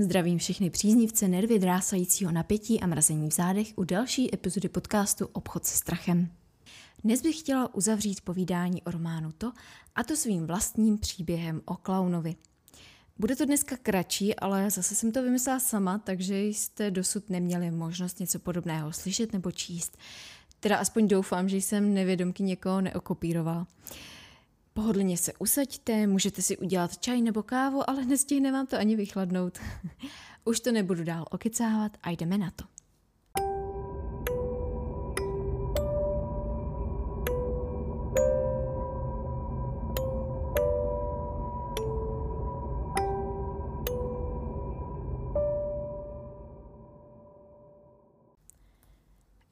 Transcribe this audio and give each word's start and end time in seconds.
Zdravím 0.00 0.38
všechny 0.38 0.70
příznivce 0.70 1.28
nervy 1.28 1.58
drásajícího 1.58 2.32
napětí 2.32 2.80
a 2.80 2.86
mrazení 2.86 3.30
v 3.30 3.32
zádech 3.32 3.72
u 3.76 3.84
další 3.84 4.34
epizody 4.34 4.68
podcastu 4.68 5.28
Obchod 5.32 5.66
se 5.66 5.76
strachem. 5.76 6.28
Dnes 7.04 7.22
bych 7.22 7.38
chtěla 7.38 7.74
uzavřít 7.74 8.20
povídání 8.20 8.82
o 8.82 8.90
románu 8.90 9.32
To, 9.32 9.52
a 9.94 10.04
to 10.04 10.16
svým 10.16 10.46
vlastním 10.46 10.98
příběhem 10.98 11.62
o 11.64 11.76
klaunovi. 11.76 12.36
Bude 13.18 13.36
to 13.36 13.44
dneska 13.44 13.76
kratší, 13.76 14.34
ale 14.34 14.70
zase 14.70 14.94
jsem 14.94 15.12
to 15.12 15.22
vymyslela 15.22 15.60
sama, 15.60 15.98
takže 15.98 16.42
jste 16.42 16.90
dosud 16.90 17.30
neměli 17.30 17.70
možnost 17.70 18.20
něco 18.20 18.38
podobného 18.38 18.92
slyšet 18.92 19.32
nebo 19.32 19.52
číst. 19.52 19.98
Teda 20.60 20.76
aspoň 20.76 21.08
doufám, 21.08 21.48
že 21.48 21.56
jsem 21.56 21.94
nevědomky 21.94 22.42
někoho 22.42 22.80
neokopírovala. 22.80 23.66
Pohodlně 24.78 25.18
se 25.18 25.32
usaďte, 25.38 26.06
můžete 26.06 26.42
si 26.42 26.58
udělat 26.58 26.98
čaj 26.98 27.22
nebo 27.22 27.42
kávu, 27.42 27.90
ale 27.90 28.04
nestihne 28.04 28.52
vám 28.52 28.66
to 28.66 28.76
ani 28.76 28.96
vychladnout. 28.96 29.58
Už 30.44 30.60
to 30.60 30.72
nebudu 30.72 31.04
dál 31.04 31.24
okecávat 31.30 31.92
a 32.02 32.10
jdeme 32.10 32.38
na 32.38 32.50
to. 32.50 32.64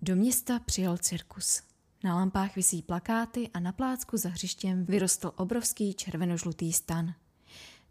Do 0.03 0.17
města 0.17 0.58
přijel 0.58 0.98
cirkus. 0.98 1.62
Na 2.05 2.14
lampách 2.14 2.56
visí 2.56 2.83
plakáty 2.83 3.50
a 3.55 3.61
na 3.61 3.72
plácku 3.72 4.16
za 4.16 4.28
hřištěm 4.28 4.84
vyrostl 4.84 5.33
obrovský 5.36 5.94
červenožlutý 5.94 6.72
stan. 6.72 7.14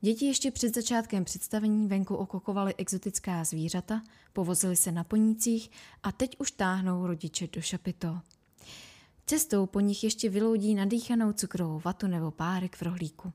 Děti 0.01 0.25
ještě 0.25 0.51
před 0.51 0.75
začátkem 0.75 1.25
představení 1.25 1.87
venku 1.87 2.15
okokovaly 2.15 2.75
exotická 2.77 3.43
zvířata, 3.43 4.01
povozili 4.33 4.75
se 4.75 4.91
na 4.91 5.03
ponících 5.03 5.71
a 6.03 6.11
teď 6.11 6.35
už 6.39 6.51
táhnou 6.51 7.07
rodiče 7.07 7.47
do 7.53 7.61
šapito. 7.61 8.19
Cestou 9.25 9.65
po 9.65 9.79
nich 9.79 10.03
ještě 10.03 10.29
vyloudí 10.29 10.75
nadýchanou 10.75 11.31
cukrovou 11.33 11.81
vatu 11.85 12.07
nebo 12.07 12.31
párek 12.31 12.75
v 12.75 12.81
rohlíku. 12.81 13.33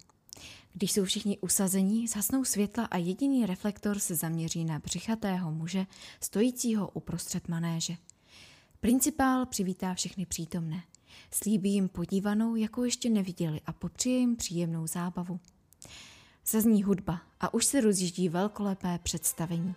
Když 0.73 0.93
jsou 0.93 1.05
všichni 1.05 1.39
usazení, 1.39 2.09
zhasnou 2.09 2.45
světla 2.45 2.85
a 2.85 2.97
jediný 2.97 3.47
reflektor 3.47 3.99
se 3.99 4.15
zaměří 4.15 4.65
na 4.65 4.79
břichatého 4.79 5.53
muže, 5.53 5.87
stojícího 6.21 6.91
uprostřed 6.91 7.49
manéže. 7.49 7.97
Principál 8.81 9.47
přivítá 9.47 9.95
všechny 9.95 10.27
přítomné. 10.27 10.83
Slíbí 11.31 11.73
jim 11.73 11.89
podívanou, 11.89 12.57
jakou 12.57 12.85
ještě 12.85 13.11
neviděli 13.11 13.61
a 13.67 13.73
popřeje 13.73 14.19
jim 14.19 14.37
příjemnou 14.37 14.87
zábavu. 14.87 15.41
Zazní 16.47 16.83
hudba 16.83 17.21
a 17.41 17.55
už 17.55 17.65
se 17.65 17.81
rozjíždí 17.81 18.29
velkolepé 18.29 18.99
představení. 19.03 19.75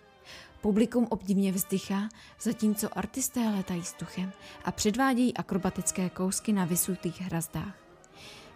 Publikum 0.60 1.06
obdivně 1.10 1.52
vzdychá, 1.52 2.08
zatímco 2.40 2.98
artisté 2.98 3.40
letají 3.40 3.80
vzduchem 3.80 4.32
a 4.64 4.72
předvádějí 4.72 5.34
akrobatické 5.34 6.10
kousky 6.10 6.52
na 6.52 6.64
vysutých 6.64 7.20
hrazdách. 7.20 7.78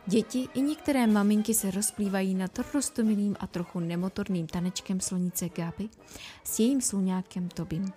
Děti 0.06 0.48
i 0.54 0.60
některé 0.60 1.06
maminky 1.06 1.54
se 1.54 1.70
rozplývají 1.70 2.34
nad 2.34 2.58
rostomilým 2.74 3.36
a 3.40 3.46
trochu 3.46 3.80
nemotorným 3.80 4.46
tanečkem 4.46 5.00
slonice 5.00 5.48
Gaby 5.48 5.88
s 6.44 6.58
jejím 6.58 6.80
sluňákem 6.80 7.48
Tobim. 7.48 7.92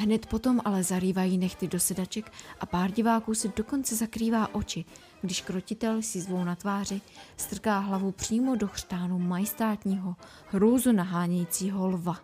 Hned 0.00 0.26
potom 0.26 0.60
ale 0.64 0.82
zarývají 0.82 1.38
nechty 1.38 1.68
do 1.68 1.80
sedaček 1.80 2.32
a 2.60 2.66
pár 2.66 2.90
diváků 2.90 3.34
si 3.34 3.52
dokonce 3.56 3.96
zakrývá 3.96 4.54
oči, 4.54 4.84
když 5.20 5.40
krotitel 5.40 6.02
si 6.02 6.20
zvou 6.20 6.44
na 6.44 6.54
tváři 6.54 7.00
strká 7.36 7.78
hlavu 7.78 8.12
přímo 8.12 8.56
do 8.56 8.68
chřtánu 8.68 9.18
majestátního, 9.18 10.16
hrůzu 10.48 10.92
nahánějícího 10.92 11.88
lva. 11.88 12.20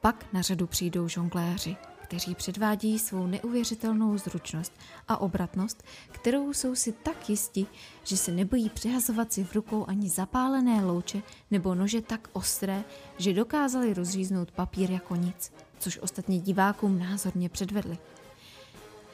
Pak 0.00 0.26
na 0.32 0.42
řadu 0.42 0.66
přijdou 0.66 1.08
žongléři, 1.08 1.76
kteří 2.02 2.34
předvádí 2.34 2.98
svou 2.98 3.26
neuvěřitelnou 3.26 4.18
zručnost 4.18 4.72
a 5.08 5.16
obratnost, 5.16 5.82
kterou 6.10 6.52
jsou 6.52 6.74
si 6.74 6.92
tak 6.92 7.30
jisti, 7.30 7.66
že 8.04 8.16
se 8.16 8.32
nebojí 8.32 8.70
přehazovat 8.70 9.32
si 9.32 9.44
v 9.44 9.54
rukou 9.54 9.84
ani 9.88 10.08
zapálené 10.08 10.84
louče 10.84 11.22
nebo 11.50 11.74
nože 11.74 12.00
tak 12.00 12.28
ostré, 12.32 12.84
že 13.18 13.34
dokázali 13.34 13.94
rozříznout 13.94 14.52
papír 14.52 14.90
jako 14.90 15.16
nic 15.16 15.52
což 15.78 15.98
ostatně 15.98 16.40
divákům 16.40 16.98
názorně 16.98 17.48
předvedli. 17.48 17.98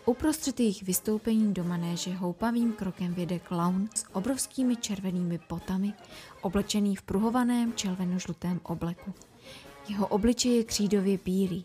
Uprostřed 0.06 0.60
jejich 0.60 0.82
vystoupení 0.82 1.54
do 1.54 1.64
manéže 1.64 2.14
houpavým 2.14 2.72
krokem 2.72 3.14
věde 3.14 3.38
klaun 3.38 3.88
s 3.94 4.04
obrovskými 4.12 4.76
červenými 4.76 5.38
potami, 5.38 5.92
oblečený 6.40 6.96
v 6.96 7.02
pruhovaném 7.02 7.72
červeno-žlutém 7.72 8.60
obleku. 8.62 9.14
Jeho 9.88 10.06
obličej 10.06 10.56
je 10.56 10.64
křídově 10.64 11.18
bílý, 11.24 11.64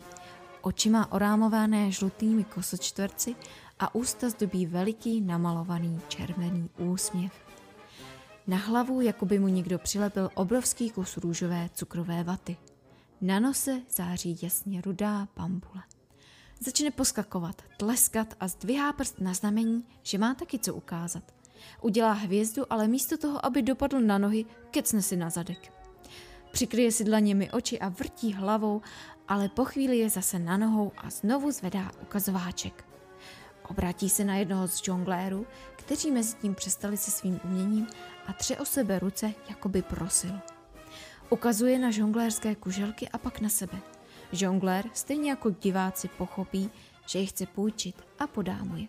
oči 0.61 0.89
má 0.89 1.11
orámované 1.11 1.91
žlutými 1.91 2.43
kosočtverci 2.43 3.35
a 3.79 3.95
ústa 3.95 4.29
zdobí 4.29 4.65
veliký 4.65 5.21
namalovaný 5.21 6.01
červený 6.07 6.69
úsměv. 6.77 7.31
Na 8.47 8.57
hlavu, 8.57 9.01
jako 9.01 9.25
by 9.25 9.39
mu 9.39 9.47
někdo 9.47 9.79
přilepil 9.79 10.29
obrovský 10.33 10.89
kus 10.89 11.17
růžové 11.17 11.69
cukrové 11.73 12.23
vaty– 12.23 12.57
na 13.21 13.39
nose 13.39 13.81
září 13.89 14.39
jasně 14.41 14.81
rudá 14.81 15.27
pambule. 15.33 15.83
Začne 16.59 16.91
poskakovat, 16.91 17.61
tleskat 17.77 18.33
a 18.39 18.47
zdvihá 18.47 18.93
prst 18.93 19.21
na 19.21 19.33
znamení, 19.33 19.85
že 20.03 20.17
má 20.17 20.33
taky 20.33 20.59
co 20.59 20.73
ukázat. 20.73 21.23
Udělá 21.81 22.11
hvězdu, 22.11 22.73
ale 22.73 22.87
místo 22.87 23.17
toho, 23.17 23.45
aby 23.45 23.61
dopadl 23.61 23.99
na 24.01 24.17
nohy, 24.17 24.45
kecne 24.71 25.01
si 25.01 25.15
na 25.15 25.29
zadek. 25.29 25.73
Přikryje 26.51 26.91
si 26.91 27.03
dlaněmi 27.03 27.51
oči 27.51 27.79
a 27.79 27.89
vrtí 27.89 28.33
hlavou, 28.33 28.81
ale 29.27 29.49
po 29.49 29.65
chvíli 29.65 29.97
je 29.97 30.09
zase 30.09 30.39
na 30.39 30.57
nohou 30.57 30.91
a 30.97 31.09
znovu 31.09 31.51
zvedá 31.51 31.91
ukazováček. 32.01 32.85
Obrátí 33.69 34.09
se 34.09 34.23
na 34.23 34.35
jednoho 34.35 34.67
z 34.67 34.83
žonglérů, 34.83 35.45
kteří 35.75 36.11
mezi 36.11 36.35
tím 36.37 36.55
přestali 36.55 36.97
se 36.97 37.11
svým 37.11 37.39
uměním 37.43 37.87
a 38.27 38.33
tře 38.33 38.57
o 38.57 38.65
sebe 38.65 38.99
ruce, 38.99 39.33
jako 39.49 39.69
by 39.69 39.81
prosil. 39.81 40.39
Ukazuje 41.29 41.79
na 41.79 41.91
žonglérské 41.91 42.55
kuželky 42.55 43.09
a 43.09 43.17
pak 43.17 43.41
na 43.41 43.49
sebe. 43.49 43.77
Žonglér, 44.31 44.85
stejně 44.93 45.29
jako 45.29 45.49
diváci, 45.49 46.07
pochopí, 46.07 46.69
že 47.05 47.19
je 47.19 47.25
chce 47.25 47.45
půjčit 47.45 47.95
a 48.19 48.27
podá 48.27 48.63
mu 48.63 48.77
je. 48.77 48.87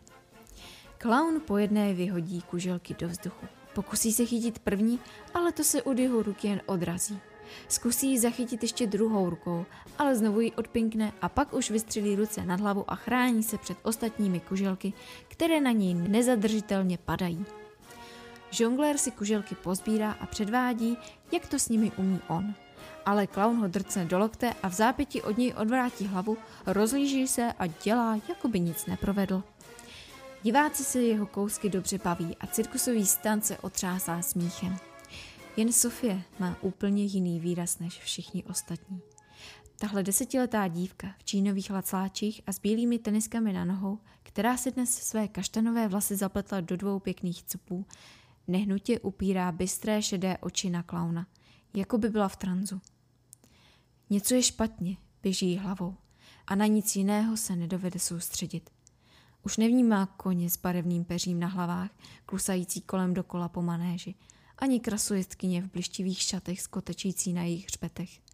Clown 0.99 1.41
po 1.41 1.59
jedné 1.59 1.95
vyhodí 1.95 2.43
kuželky 2.43 2.95
do 2.99 3.09
vzduchu. 3.09 3.47
Pokusí 3.75 4.13
se 4.13 4.25
chytit 4.25 4.59
první, 4.59 5.01
ale 5.35 5.53
to 5.53 5.65
se 5.65 5.83
od 5.83 5.99
jeho 5.99 6.23
ruky 6.23 6.49
jen 6.49 6.61
odrazí. 6.67 7.21
Zkusí 7.69 8.11
ji 8.11 8.19
zachytit 8.19 8.63
ještě 8.63 8.87
druhou 8.87 9.31
rukou, 9.31 9.67
ale 9.99 10.17
znovu 10.17 10.41
ji 10.41 10.53
odpinkne 10.53 11.13
a 11.21 11.29
pak 11.29 11.55
už 11.55 11.71
vystřelí 11.71 12.17
ruce 12.17 12.47
nad 12.47 12.61
hlavu 12.61 12.85
a 12.91 12.95
chrání 12.95 13.43
se 13.43 13.59
před 13.59 13.79
ostatními 13.83 14.41
kuželky, 14.41 14.93
které 15.29 15.61
na 15.61 15.71
něj 15.71 15.95
nezadržitelně 15.95 16.99
padají. 16.99 17.47
Žonglér 18.51 18.99
si 18.99 19.11
kuželky 19.11 19.55
pozbírá 19.55 20.13
a 20.13 20.27
předvádí, 20.27 20.97
jak 21.33 21.47
to 21.47 21.59
s 21.59 21.69
nimi 21.69 21.93
umí 21.97 22.21
on. 22.29 22.55
Ale 23.07 23.27
klaun 23.27 23.57
ho 23.57 23.69
drcne 23.69 24.05
do 24.05 24.19
lokte 24.19 24.55
a 24.63 24.69
v 24.69 24.73
zápěti 24.73 25.23
od 25.23 25.39
něj 25.39 25.55
odvrátí 25.55 26.07
hlavu, 26.07 26.37
rozlíží 26.67 27.29
se 27.29 27.53
a 27.53 27.67
dělá, 27.67 28.19
jako 28.29 28.49
by 28.49 28.61
nic 28.61 28.87
neprovedl. 28.87 29.43
Diváci 30.43 30.85
se 30.85 31.03
jeho 31.03 31.27
kousky 31.27 31.69
dobře 31.69 31.99
baví 31.99 32.37
a 32.41 32.47
cirkusový 32.47 33.07
stan 33.07 33.41
se 33.41 33.59
otřásá 33.59 34.23
smíchem. 34.23 34.77
Jen 35.57 35.73
Sofie 35.73 36.23
má 36.39 36.57
úplně 36.61 37.05
jiný 37.05 37.41
výraz 37.41 37.79
než 37.79 38.01
všichni 38.01 38.45
ostatní. 38.45 39.01
Tahle 39.79 40.03
desetiletá 40.03 40.69
dívka 40.69 41.15
v 41.19 41.25
čínových 41.25 41.71
lacláčích 41.71 42.43
a 42.47 42.53
s 42.53 42.59
bílými 42.59 42.99
teniskami 42.99 43.53
na 43.53 43.65
nohou, 43.65 43.99
která 44.23 44.57
si 44.57 44.71
dnes 44.71 44.91
své 44.91 45.29
kaštanové 45.29 45.89
vlasy 45.89 46.17
zapletla 46.17 46.61
do 46.61 46.77
dvou 46.77 46.99
pěkných 46.99 47.45
cupů, 47.45 47.87
Nehnutě 48.49 49.01
upírá 49.01 49.53
bystré 49.53 50.03
šedé 50.03 50.39
oči 50.39 50.71
na 50.71 50.83
klauna, 50.83 51.27
jako 51.75 51.99
by 51.99 52.09
byla 52.09 52.29
v 52.29 52.37
tranzu. 52.37 52.81
Něco 54.11 54.35
je 54.35 54.43
špatně, 54.43 54.97
běží 55.23 55.57
hlavou 55.57 55.97
a 56.47 56.55
na 56.55 56.67
nic 56.67 56.97
jiného 56.97 57.37
se 57.37 57.57
nedovede 57.57 57.99
soustředit. 57.99 58.71
Už 59.43 59.57
nevnímá 59.57 60.07
koně 60.07 60.51
s 60.51 60.57
barevným 60.57 61.05
peřím 61.05 61.41
na 61.41 61.49
hlavách, 61.49 61.91
klusající 62.27 62.81
kolem 62.81 63.15
dokola 63.15 63.49
po 63.49 63.63
manéži, 63.63 64.15
ani 64.59 64.81
krasojezdkyně 64.81 65.63
v 65.63 65.71
blištivých 65.71 66.23
šatech 66.23 66.61
skotečící 66.61 67.33
na 67.33 67.43
jejich 67.43 67.65
hřbetech. 67.67 68.28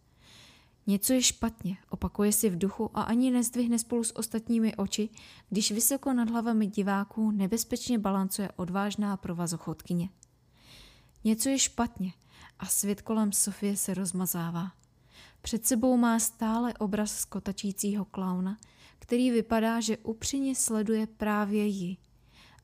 Něco 0.87 1.13
je 1.13 1.21
špatně, 1.21 1.77
opakuje 1.89 2.31
si 2.31 2.49
v 2.49 2.57
duchu 2.57 2.91
a 2.93 3.01
ani 3.01 3.31
nezdvihne 3.31 3.79
spolu 3.79 4.03
s 4.03 4.15
ostatními 4.15 4.75
oči, 4.75 5.09
když 5.49 5.71
vysoko 5.71 6.13
nad 6.13 6.29
hlavami 6.29 6.67
diváků 6.67 7.31
nebezpečně 7.31 7.99
balancuje 7.99 8.49
odvážná 8.55 9.17
provazochodkyně. 9.17 10.09
Něco 11.23 11.49
je 11.49 11.59
špatně 11.59 12.13
a 12.59 12.65
svět 12.65 13.01
kolem 13.01 13.31
Sofie 13.31 13.77
se 13.77 13.93
rozmazává. 13.93 14.71
Před 15.41 15.65
sebou 15.65 15.97
má 15.97 16.19
stále 16.19 16.73
obraz 16.73 17.17
skotačícího 17.17 18.05
klauna, 18.05 18.57
který 18.99 19.31
vypadá, 19.31 19.79
že 19.79 19.97
upřímně 19.97 20.55
sleduje 20.55 21.07
právě 21.07 21.65
ji. 21.65 21.97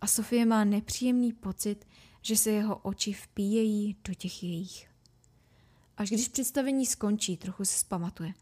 A 0.02 0.08
Sofie 0.08 0.46
má 0.46 0.64
nepříjemný 0.64 1.34
pocit, 1.34 1.88
že 2.22 2.38
se 2.38 2.52
jeho 2.52 2.76
oči 2.78 3.14
vpíjejí 3.14 3.96
do 4.08 4.14
těch 4.14 4.44
jejich. 4.44 4.91
Až 5.98 6.10
když 6.10 6.28
představení 6.28 6.86
skončí, 6.86 7.38
trochu 7.38 7.66
se 7.66 7.80
zpamatuje. 7.80 8.34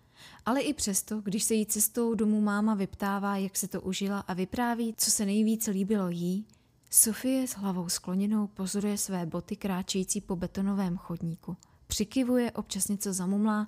Ale 0.46 0.62
i 0.62 0.74
přesto, 0.74 1.22
když 1.22 1.44
se 1.44 1.54
jí 1.54 1.66
cestou 1.66 2.14
domů 2.14 2.42
máma 2.42 2.76
vyptává, 2.76 3.38
jak 3.38 3.58
se 3.58 3.68
to 3.68 3.82
užila 3.82 4.20
a 4.20 4.34
vypráví, 4.34 4.94
co 4.98 5.12
se 5.12 5.26
nejvíce 5.26 5.72
líbilo 5.72 6.10
jí, 6.10 6.46
Sofie 6.92 7.48
s 7.48 7.52
hlavou 7.52 7.90
skloněnou 7.90 8.48
pozoruje 8.48 8.98
své 8.98 9.26
boty 9.26 9.56
kráčející 9.56 10.22
po 10.22 10.36
betonovém 10.36 10.98
chodníku. 10.98 11.58
Přikivuje, 11.88 12.52
občas 12.52 12.88
něco 12.88 13.14
zamumlá, 13.14 13.68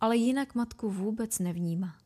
ale 0.00 0.16
jinak 0.16 0.54
matku 0.54 0.90
vůbec 0.90 1.38
nevnímá. 1.38 1.96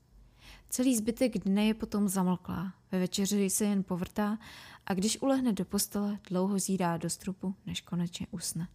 Celý 0.71 0.97
zbytek 0.97 1.39
dne 1.39 1.67
je 1.67 1.75
potom 1.75 2.09
zamlklá, 2.09 2.73
ve 2.93 2.99
večeři 2.99 3.51
se 3.51 3.65
jen 3.65 3.83
povrtá 3.83 4.39
a 4.87 4.95
když 4.95 5.23
ulehne 5.23 5.53
do 5.53 5.65
postele, 5.65 6.19
dlouho 6.31 6.59
zírá 6.59 6.97
do 6.97 7.11
strupu, 7.11 7.55
než 7.67 7.81
konečně 7.81 8.27
usne. 8.31 8.69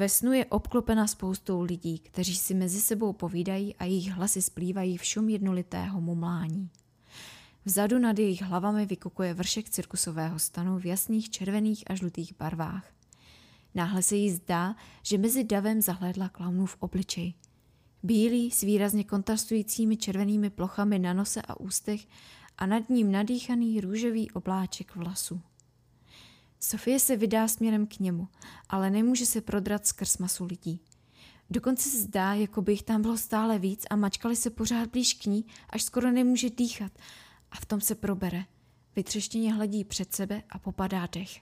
Ve 0.00 0.08
snu 0.08 0.32
je 0.32 0.44
obklopena 0.44 1.06
spoustou 1.06 1.62
lidí, 1.62 1.98
kteří 1.98 2.34
si 2.34 2.54
mezi 2.54 2.80
sebou 2.80 3.12
povídají 3.12 3.76
a 3.76 3.84
jejich 3.84 4.10
hlasy 4.10 4.42
splývají 4.42 4.96
v 4.96 5.04
šum 5.04 5.28
jednolitého 5.28 6.00
mumlání. 6.00 6.70
Vzadu 7.64 7.98
nad 7.98 8.18
jejich 8.18 8.42
hlavami 8.42 8.86
vykukuje 8.86 9.34
vršek 9.34 9.70
cirkusového 9.70 10.38
stanu 10.38 10.78
v 10.78 10.86
jasných 10.86 11.30
červených 11.30 11.84
a 11.90 11.94
žlutých 11.94 12.34
barvách. 12.38 12.92
Náhle 13.74 14.02
se 14.02 14.16
jí 14.16 14.30
zdá, 14.30 14.76
že 15.02 15.18
mezi 15.18 15.44
davem 15.44 15.82
zahlédla 15.82 16.28
klaunův 16.28 16.76
obličej. 16.78 17.34
Bílý 18.02 18.50
s 18.50 18.60
výrazně 18.60 19.04
kontrastujícími 19.04 19.96
červenými 19.96 20.50
plochami 20.50 20.98
na 20.98 21.12
nose 21.12 21.42
a 21.42 21.60
ústech 21.60 22.06
a 22.58 22.66
nad 22.66 22.90
ním 22.90 23.12
nadýchaný 23.12 23.80
růžový 23.80 24.30
obláček 24.30 24.96
vlasů. 24.96 25.40
Sofie 26.60 27.00
se 27.00 27.16
vydá 27.16 27.48
směrem 27.48 27.86
k 27.86 27.98
němu, 27.98 28.28
ale 28.68 28.90
nemůže 28.90 29.26
se 29.26 29.40
prodrat 29.40 29.86
skrz 29.86 30.18
masu 30.18 30.44
lidí. 30.44 30.80
Dokonce 31.50 31.88
se 31.90 32.00
zdá, 32.00 32.34
jako 32.34 32.62
by 32.62 32.72
jich 32.72 32.82
tam 32.82 33.02
bylo 33.02 33.16
stále 33.16 33.58
víc 33.58 33.86
a 33.90 33.96
mačkali 33.96 34.36
se 34.36 34.50
pořád 34.50 34.90
blíž 34.90 35.14
k 35.14 35.26
ní, 35.26 35.46
až 35.70 35.82
skoro 35.82 36.10
nemůže 36.10 36.50
dýchat. 36.50 36.92
A 37.50 37.56
v 37.56 37.66
tom 37.66 37.80
se 37.80 37.94
probere. 37.94 38.44
Vytřeštěně 38.96 39.54
hledí 39.54 39.84
před 39.84 40.14
sebe 40.14 40.42
a 40.50 40.58
popadá 40.58 41.08
dech. 41.12 41.40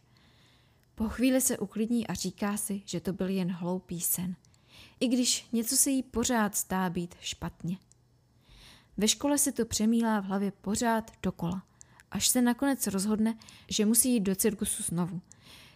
Po 0.94 1.08
chvíli 1.08 1.40
se 1.40 1.58
uklidní 1.58 2.06
a 2.06 2.14
říká 2.14 2.56
si, 2.56 2.82
že 2.84 3.00
to 3.00 3.12
byl 3.12 3.28
jen 3.28 3.52
hloupý 3.52 4.00
sen. 4.00 4.36
I 5.00 5.08
když 5.08 5.46
něco 5.52 5.76
se 5.76 5.90
jí 5.90 6.02
pořád 6.02 6.56
zdá 6.56 6.90
být 6.90 7.14
špatně. 7.20 7.78
Ve 8.96 9.08
škole 9.08 9.38
se 9.38 9.52
to 9.52 9.64
přemílá 9.64 10.20
v 10.20 10.24
hlavě 10.24 10.50
pořád 10.50 11.10
dokola 11.22 11.62
až 12.10 12.28
se 12.28 12.42
nakonec 12.42 12.86
rozhodne, 12.86 13.34
že 13.68 13.86
musí 13.86 14.12
jít 14.12 14.20
do 14.20 14.36
cirkusu 14.36 14.82
znovu. 14.82 15.20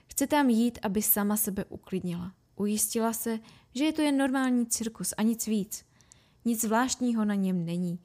Chce 0.06 0.26
tam 0.26 0.50
jít, 0.50 0.78
aby 0.82 1.02
sama 1.02 1.36
sebe 1.36 1.64
uklidnila. 1.64 2.32
Ujistila 2.56 3.12
se, 3.12 3.38
že 3.74 3.84
je 3.84 3.92
to 3.92 4.02
jen 4.02 4.16
normální 4.16 4.66
cirkus 4.66 5.14
a 5.16 5.22
nic 5.22 5.46
víc. 5.46 5.84
Nic 6.44 6.60
zvláštního 6.60 7.24
na 7.24 7.34
něm 7.34 7.64
není. 7.64 7.98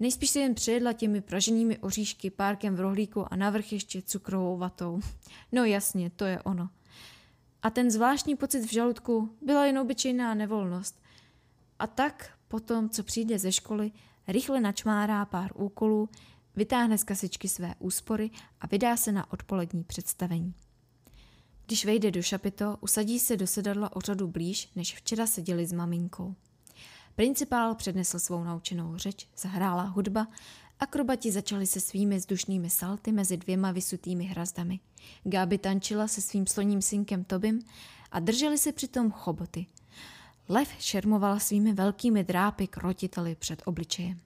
Nejspíš 0.00 0.30
se 0.30 0.38
jen 0.38 0.54
přejedla 0.54 0.92
těmi 0.92 1.20
praženými 1.20 1.78
oříšky, 1.78 2.30
párkem 2.30 2.76
v 2.76 2.80
rohlíku 2.80 3.32
a 3.32 3.36
navrch 3.36 3.72
ještě 3.72 4.02
cukrovou 4.02 4.56
vatou. 4.56 5.00
No 5.52 5.64
jasně, 5.64 6.10
to 6.10 6.24
je 6.24 6.42
ono. 6.42 6.68
A 7.62 7.70
ten 7.70 7.90
zvláštní 7.90 8.36
pocit 8.36 8.60
v 8.60 8.72
žaludku 8.72 9.36
byla 9.42 9.66
jen 9.66 9.78
obyčejná 9.78 10.34
nevolnost. 10.34 11.02
A 11.78 11.86
tak 11.86 12.30
potom, 12.48 12.88
co 12.88 13.02
přijde 13.02 13.38
ze 13.38 13.52
školy, 13.52 13.92
rychle 14.28 14.60
načmárá 14.60 15.24
pár 15.24 15.50
úkolů, 15.54 16.08
vytáhne 16.56 16.98
z 16.98 17.04
kasičky 17.04 17.48
své 17.48 17.74
úspory 17.78 18.30
a 18.60 18.66
vydá 18.66 18.96
se 18.96 19.12
na 19.12 19.32
odpolední 19.32 19.84
představení. 19.84 20.54
Když 21.66 21.84
vejde 21.84 22.10
do 22.10 22.22
šapito, 22.22 22.76
usadí 22.80 23.18
se 23.18 23.36
do 23.36 23.46
sedadla 23.46 23.96
o 23.96 24.00
řadu 24.00 24.28
blíž, 24.28 24.68
než 24.76 24.96
včera 24.96 25.26
seděli 25.26 25.66
s 25.66 25.72
maminkou. 25.72 26.34
Principál 27.14 27.74
přednesl 27.74 28.18
svou 28.18 28.44
naučenou 28.44 28.96
řeč, 28.96 29.28
zahrála 29.36 29.82
hudba, 29.82 30.26
akrobati 30.80 31.32
začali 31.32 31.66
se 31.66 31.80
svými 31.80 32.16
vzdušnými 32.16 32.70
salty 32.70 33.12
mezi 33.12 33.36
dvěma 33.36 33.72
vysutými 33.72 34.24
hrazdami. 34.24 34.80
Gáby 35.24 35.58
tančila 35.58 36.08
se 36.08 36.20
svým 36.20 36.46
sloním 36.46 36.82
synkem 36.82 37.24
Tobim 37.24 37.62
a 38.12 38.20
drželi 38.20 38.58
se 38.58 38.72
přitom 38.72 39.10
choboty. 39.10 39.66
Lev 40.48 40.68
šermovala 40.78 41.38
svými 41.38 41.72
velkými 41.72 42.24
drápy 42.24 42.66
krotiteli 42.66 43.34
před 43.34 43.62
obličejem. 43.64 44.20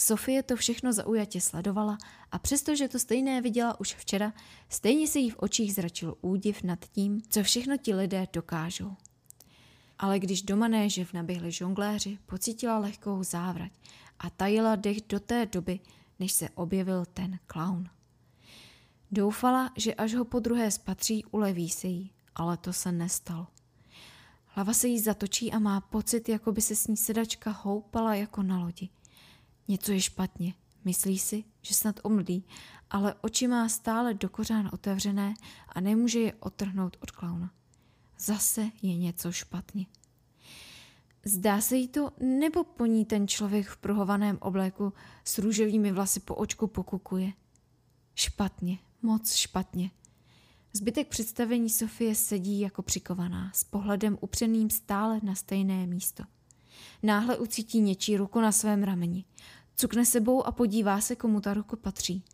Sofie 0.00 0.42
to 0.42 0.56
všechno 0.56 0.92
zaujatě 0.92 1.40
sledovala 1.40 1.98
a 2.32 2.38
přestože 2.38 2.88
to 2.88 2.98
stejné 2.98 3.40
viděla 3.40 3.80
už 3.80 3.94
včera, 3.94 4.32
stejně 4.68 5.08
se 5.08 5.18
jí 5.18 5.30
v 5.30 5.38
očích 5.38 5.74
zračil 5.74 6.16
údiv 6.20 6.62
nad 6.62 6.84
tím, 6.84 7.22
co 7.28 7.42
všechno 7.42 7.76
ti 7.76 7.94
lidé 7.94 8.26
dokážou. 8.32 8.96
Ale 9.98 10.18
když 10.18 10.42
do 10.42 10.56
manéže 10.56 11.06
naběhli 11.12 11.52
žongléři, 11.52 12.18
pocítila 12.26 12.78
lehkou 12.78 13.22
závrať 13.22 13.72
a 14.18 14.30
tajila 14.30 14.76
dech 14.76 14.96
do 15.08 15.20
té 15.20 15.46
doby, 15.46 15.80
než 16.18 16.32
se 16.32 16.48
objevil 16.48 17.04
ten 17.14 17.38
klaun. 17.46 17.88
Doufala, 19.10 19.72
že 19.76 19.94
až 19.94 20.14
ho 20.14 20.24
po 20.24 20.38
druhé 20.38 20.70
spatří, 20.70 21.24
uleví 21.24 21.70
se 21.70 21.86
jí, 21.86 22.12
ale 22.34 22.56
to 22.56 22.72
se 22.72 22.92
nestalo. 22.92 23.46
Hlava 24.46 24.72
se 24.72 24.88
jí 24.88 25.00
zatočí 25.00 25.52
a 25.52 25.58
má 25.58 25.80
pocit, 25.80 26.28
jako 26.28 26.52
by 26.52 26.60
se 26.60 26.76
s 26.76 26.86
ní 26.86 26.96
sedačka 26.96 27.50
houpala 27.50 28.14
jako 28.14 28.42
na 28.42 28.58
lodi– 28.58 28.88
Něco 29.68 29.92
je 29.92 30.00
špatně. 30.00 30.54
Myslí 30.84 31.18
si, 31.18 31.44
že 31.62 31.74
snad 31.74 32.00
omdlí, 32.02 32.44
ale 32.90 33.14
oči 33.20 33.48
má 33.48 33.68
stále 33.68 34.14
do 34.14 34.28
kořán 34.28 34.70
otevřené 34.72 35.34
a 35.68 35.80
nemůže 35.80 36.20
je 36.20 36.34
otrhnout 36.34 36.96
od 37.00 37.10
klauna. 37.10 37.52
Zase 38.18 38.70
je 38.82 38.96
něco 38.96 39.32
špatně. 39.32 39.86
Zdá 41.24 41.60
se 41.60 41.76
jí 41.76 41.88
to, 41.88 42.12
nebo 42.20 42.64
po 42.64 42.86
ní 42.86 43.04
ten 43.04 43.28
člověk 43.28 43.66
v 43.66 43.76
pruhovaném 43.76 44.38
obléku 44.40 44.92
s 45.24 45.38
růžovými 45.38 45.92
vlasy 45.92 46.20
po 46.20 46.34
očku 46.34 46.66
pokukuje? 46.66 47.32
Špatně, 48.14 48.78
moc 49.02 49.34
špatně. 49.34 49.90
Zbytek 50.72 51.08
představení 51.08 51.70
Sofie 51.70 52.14
sedí 52.14 52.60
jako 52.60 52.82
přikovaná, 52.82 53.50
s 53.54 53.64
pohledem 53.64 54.18
upřeným 54.20 54.70
stále 54.70 55.20
na 55.22 55.34
stejné 55.34 55.86
místo. 55.86 56.24
Náhle 57.02 57.38
ucítí 57.38 57.80
něčí 57.80 58.16
ruku 58.16 58.40
na 58.40 58.52
svém 58.52 58.82
rameni. 58.82 59.24
Cukne 59.76 60.06
sebou 60.06 60.46
a 60.46 60.52
podívá 60.52 61.00
se, 61.00 61.16
komu 61.16 61.40
ta 61.40 61.54
ruku 61.54 61.76
patří. 61.76 62.24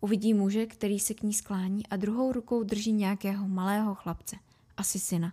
Uvidí 0.00 0.34
muže, 0.34 0.66
který 0.66 1.00
se 1.00 1.14
k 1.14 1.22
ní 1.22 1.34
sklání 1.34 1.86
a 1.86 1.96
druhou 1.96 2.32
rukou 2.32 2.62
drží 2.62 2.92
nějakého 2.92 3.48
malého 3.48 3.94
chlapce, 3.94 4.36
asi 4.76 4.98
syna. 4.98 5.32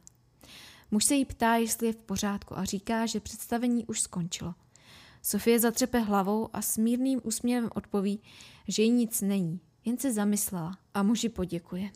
Muž 0.91 1.05
se 1.05 1.15
jí 1.15 1.25
ptá, 1.25 1.55
jestli 1.55 1.88
je 1.88 1.93
v 1.93 2.03
pořádku 2.03 2.57
a 2.57 2.63
říká, 2.63 3.05
že 3.05 3.19
představení 3.19 3.85
už 3.85 4.01
skončilo. 4.01 4.55
Sofie 5.21 5.59
zatřepe 5.59 5.99
hlavou 5.99 6.49
a 6.53 6.61
s 6.61 6.77
mírným 6.77 7.21
úsměvem 7.23 7.69
odpoví, 7.75 8.21
že 8.67 8.83
jí 8.83 8.89
nic 8.89 9.21
není, 9.21 9.59
jen 9.85 9.97
se 9.97 10.13
zamyslela 10.13 10.77
a 10.93 11.03
muži 11.03 11.29
poděkuje. 11.29 11.91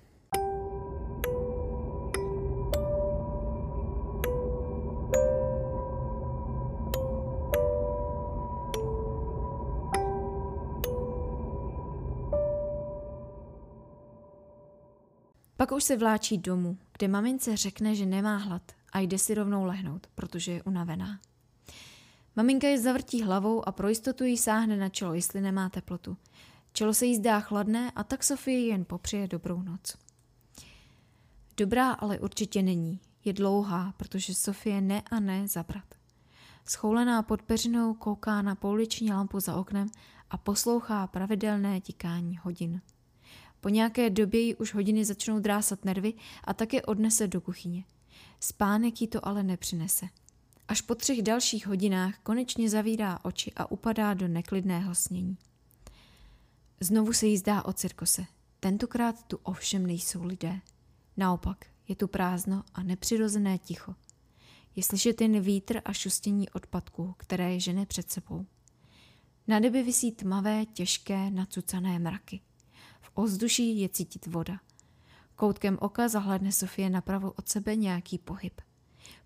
Pak 15.63 15.71
už 15.71 15.83
se 15.83 15.97
vláčí 15.97 16.37
domů, 16.37 16.77
kde 16.97 17.07
mamince 17.07 17.57
řekne, 17.57 17.95
že 17.95 18.05
nemá 18.05 18.37
hlad 18.37 18.71
a 18.93 18.99
jde 18.99 19.17
si 19.17 19.33
rovnou 19.33 19.65
lehnout, 19.65 20.07
protože 20.15 20.51
je 20.51 20.63
unavená. 20.63 21.19
Maminka 22.35 22.67
je 22.67 22.79
zavrtí 22.79 23.23
hlavou 23.23 23.67
a 23.67 23.71
pro 23.71 23.89
jistotu 23.89 24.23
jí 24.23 24.37
sáhne 24.37 24.77
na 24.77 24.89
čelo, 24.89 25.13
jestli 25.13 25.41
nemá 25.41 25.69
teplotu. 25.69 26.17
Čelo 26.73 26.93
se 26.93 27.05
jí 27.05 27.15
zdá 27.15 27.39
chladné 27.39 27.91
a 27.91 28.03
tak 28.03 28.23
Sofie 28.23 28.67
jen 28.67 28.85
popřeje 28.85 29.27
dobrou 29.27 29.61
noc. 29.61 29.97
Dobrá 31.57 31.91
ale 31.91 32.19
určitě 32.19 32.61
není. 32.61 32.99
Je 33.25 33.33
dlouhá, 33.33 33.93
protože 33.97 34.33
Sofie 34.33 34.81
ne 34.81 35.01
a 35.11 35.19
ne 35.19 35.47
zabrat. 35.47 35.95
Schoulená 36.65 37.23
pod 37.23 37.41
peřinou 37.41 37.93
kouká 37.93 38.41
na 38.41 38.55
pouliční 38.55 39.11
lampu 39.11 39.39
za 39.39 39.55
oknem 39.55 39.87
a 40.29 40.37
poslouchá 40.37 41.07
pravidelné 41.07 41.81
tikání 41.81 42.39
hodin. 42.43 42.81
Po 43.61 43.69
nějaké 43.69 44.09
době 44.09 44.39
jí 44.39 44.55
už 44.55 44.73
hodiny 44.73 45.05
začnou 45.05 45.39
drásat 45.39 45.85
nervy 45.85 46.13
a 46.43 46.53
také 46.53 46.81
odnese 46.81 47.27
do 47.27 47.41
kuchyně. 47.41 47.83
Spánek 48.39 49.01
jí 49.01 49.07
to 49.07 49.27
ale 49.27 49.43
nepřinese. 49.43 50.05
Až 50.67 50.81
po 50.81 50.95
třech 50.95 51.21
dalších 51.21 51.67
hodinách 51.67 52.19
konečně 52.23 52.69
zavírá 52.69 53.19
oči 53.23 53.51
a 53.55 53.71
upadá 53.71 54.13
do 54.13 54.27
neklidného 54.27 54.95
snění. 54.95 55.37
Znovu 56.79 57.13
se 57.13 57.27
jí 57.27 57.37
zdá 57.37 57.63
o 57.63 57.73
cirkose. 57.73 58.25
Tentokrát 58.59 59.23
tu 59.23 59.39
ovšem 59.43 59.85
nejsou 59.85 60.23
lidé. 60.23 60.59
Naopak, 61.17 61.65
je 61.87 61.95
tu 61.95 62.07
prázdno 62.07 62.63
a 62.73 62.83
nepřirozené 62.83 63.57
ticho. 63.57 63.95
je 64.75 64.83
slyšet 64.83 65.21
jen 65.21 65.39
vítr 65.39 65.81
a 65.85 65.93
šustění 65.93 66.49
odpadků, 66.49 67.13
které 67.17 67.53
je 67.53 67.59
žene 67.59 67.85
před 67.85 68.11
sebou. 68.11 68.45
Na 69.47 69.59
nebi 69.59 69.83
visí 69.83 70.11
tmavé, 70.11 70.65
těžké, 70.65 71.31
nacucané 71.31 71.99
mraky. 71.99 72.41
Ozduší 73.13 73.79
je 73.79 73.89
cítit 73.89 74.25
voda. 74.25 74.59
Koutkem 75.35 75.77
oka 75.81 76.07
zahledne 76.07 76.51
Sofie 76.51 76.89
napravo 76.89 77.31
od 77.31 77.49
sebe 77.49 77.75
nějaký 77.75 78.17
pohyb. 78.17 78.61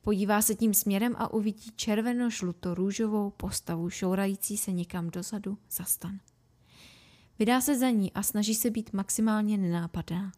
Podívá 0.02 0.42
se 0.42 0.56
tím 0.56 0.74
směrem 0.74 1.16
a 1.18 1.34
uvidí 1.34 1.72
červeno-žluto-růžovou 1.72 3.32
postavu 3.32 3.90
šourající 3.90 4.58
se 4.58 4.72
někam 4.72 5.10
dozadu 5.10 5.58
za 5.72 5.84
stan. 5.84 6.20
Vydá 7.40 7.62
se 7.62 7.78
za 7.78 7.90
ní 7.90 8.14
a 8.14 8.24
snaží 8.24 8.56
se 8.56 8.70
být 8.70 8.94
maximálně 8.94 9.58
nenápadná. 9.58 10.32